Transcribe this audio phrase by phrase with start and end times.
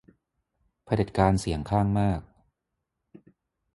[0.83, 2.21] เผด็จการเสียงข้างมาก